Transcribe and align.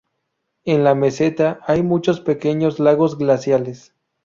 En 0.65 0.83
la 0.83 0.95
meseta 0.95 1.59
hay 1.67 1.83
muchos 1.83 2.21
pequeños 2.21 2.79
lagos 2.79 3.19
glaciales. 3.19 3.93